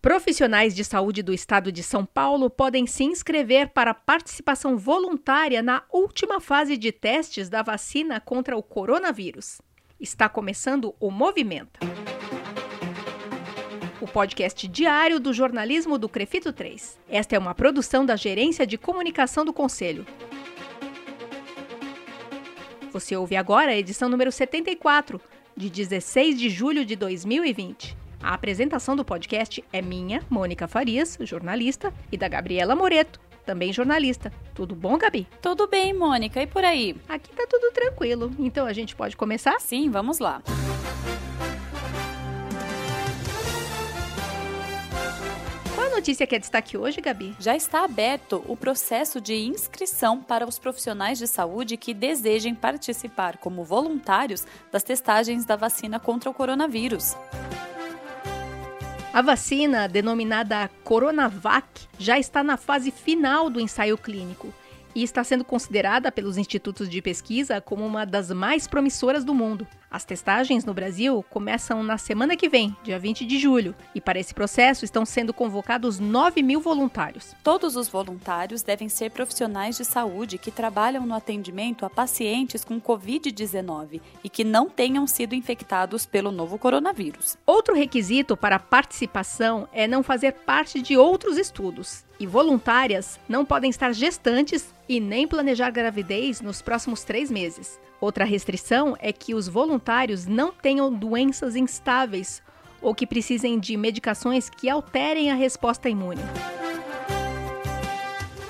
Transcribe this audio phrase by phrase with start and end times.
[0.00, 5.82] Profissionais de saúde do estado de São Paulo podem se inscrever para participação voluntária na
[5.90, 9.60] última fase de testes da vacina contra o coronavírus.
[9.98, 11.80] Está começando o Movimento.
[14.00, 16.96] O podcast diário do jornalismo do Crefito 3.
[17.08, 20.06] Esta é uma produção da Gerência de Comunicação do Conselho.
[22.92, 25.20] Você ouve agora a edição número 74,
[25.56, 28.07] de 16 de julho de 2020.
[28.22, 34.32] A apresentação do podcast é minha, Mônica Farias, jornalista, e da Gabriela Moreto, também jornalista.
[34.54, 35.26] Tudo bom, Gabi?
[35.40, 36.42] Tudo bem, Mônica.
[36.42, 36.96] E por aí?
[37.08, 38.30] Aqui tá tudo tranquilo.
[38.38, 39.58] Então a gente pode começar?
[39.60, 40.42] Sim, vamos lá.
[45.74, 47.36] Qual a notícia que é destaque hoje, Gabi?
[47.38, 53.38] Já está aberto o processo de inscrição para os profissionais de saúde que desejem participar
[53.38, 57.16] como voluntários das testagens da vacina contra o coronavírus.
[59.18, 64.54] A vacina, denominada Coronavac, já está na fase final do ensaio clínico
[64.94, 69.66] e está sendo considerada pelos institutos de pesquisa como uma das mais promissoras do mundo.
[69.90, 74.18] As testagens no Brasil começam na semana que vem, dia 20 de julho, e para
[74.18, 77.34] esse processo estão sendo convocados 9 mil voluntários.
[77.42, 82.78] Todos os voluntários devem ser profissionais de saúde que trabalham no atendimento a pacientes com
[82.78, 87.38] Covid-19 e que não tenham sido infectados pelo novo coronavírus.
[87.46, 92.04] Outro requisito para a participação é não fazer parte de outros estudos.
[92.20, 97.78] E voluntárias não podem estar gestantes e nem planejar gravidez nos próximos três meses.
[98.00, 102.42] Outra restrição é que os voluntários não tenham doenças instáveis
[102.80, 106.22] ou que precisem de medicações que alterem a resposta imune.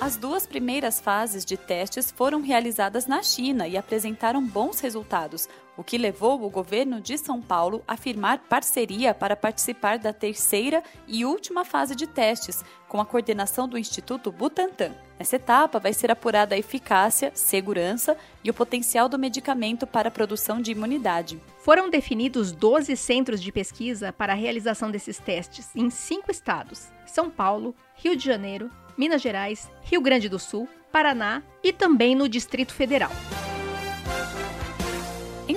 [0.00, 5.84] As duas primeiras fases de testes foram realizadas na China e apresentaram bons resultados, o
[5.84, 11.24] que levou o governo de São Paulo a firmar parceria para participar da terceira e
[11.24, 14.92] última fase de testes, com a coordenação do Instituto Butantan.
[15.18, 20.10] Nessa etapa vai ser apurada a eficácia, segurança e o potencial do medicamento para a
[20.10, 21.40] produção de imunidade.
[21.62, 27.30] Foram definidos 12 centros de pesquisa para a realização desses testes em cinco estados: São
[27.30, 32.74] Paulo, Rio de Janeiro, Minas Gerais, Rio Grande do Sul, Paraná e também no Distrito
[32.74, 33.10] Federal.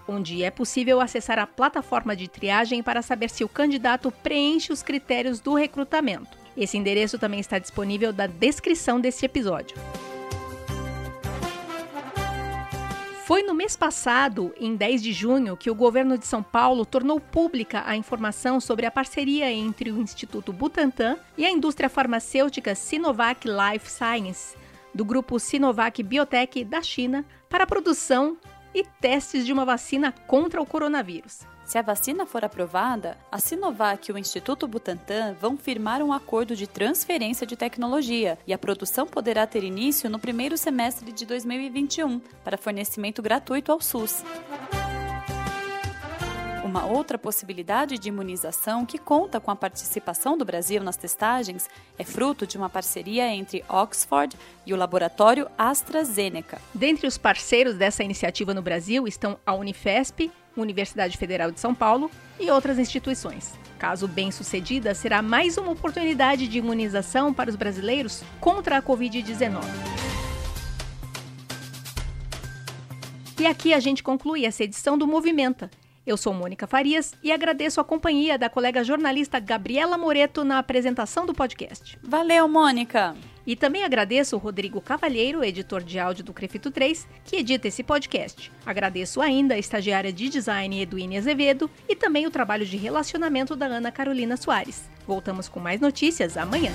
[0.09, 4.82] onde é possível acessar a plataforma de triagem para saber se o candidato preenche os
[4.82, 6.38] critérios do recrutamento.
[6.56, 9.77] Esse endereço também está disponível na descrição deste episódio.
[13.30, 17.20] Foi no mês passado, em 10 de junho, que o governo de São Paulo tornou
[17.20, 23.46] pública a informação sobre a parceria entre o Instituto Butantan e a indústria farmacêutica Sinovac
[23.46, 24.56] Life Science,
[24.92, 28.36] do grupo Sinovac Biotech da China para a produção
[28.74, 31.46] e testes de uma vacina contra o coronavírus.
[31.70, 36.56] Se a vacina for aprovada, a Sinovac e o Instituto Butantan vão firmar um acordo
[36.56, 42.20] de transferência de tecnologia e a produção poderá ter início no primeiro semestre de 2021
[42.42, 44.25] para fornecimento gratuito ao SUS.
[46.70, 52.04] Uma outra possibilidade de imunização que conta com a participação do Brasil nas testagens é
[52.04, 56.62] fruto de uma parceria entre Oxford e o laboratório AstraZeneca.
[56.72, 62.08] Dentre os parceiros dessa iniciativa no Brasil estão a Unifesp, Universidade Federal de São Paulo
[62.38, 63.58] e outras instituições.
[63.76, 69.61] Caso bem sucedida, será mais uma oportunidade de imunização para os brasileiros contra a Covid-19.
[73.40, 75.69] E aqui a gente conclui essa edição do Movimenta.
[76.10, 81.24] Eu sou Mônica Farias e agradeço a companhia da colega jornalista Gabriela Moreto na apresentação
[81.24, 81.96] do podcast.
[82.02, 83.14] Valeu, Mônica!
[83.46, 87.84] E também agradeço o Rodrigo Cavalheiro, editor de áudio do Crefito 3, que edita esse
[87.84, 88.50] podcast.
[88.66, 93.66] Agradeço ainda a estagiária de design Eduine Azevedo e também o trabalho de relacionamento da
[93.66, 94.90] Ana Carolina Soares.
[95.06, 96.72] Voltamos com mais notícias amanhã.